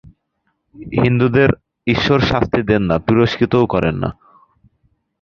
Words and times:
হিন্দুদের 0.95 1.49
ঈশ্বর 1.87 2.19
শাস্তি 2.21 2.61
দেন 2.63 2.81
না, 2.81 2.95
পুরস্কৃতও 2.99 3.65
করেন 3.65 3.95
না। 3.95 4.09